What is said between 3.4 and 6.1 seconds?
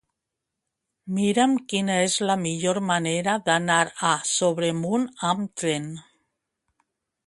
d'anar a Sobremunt amb tren.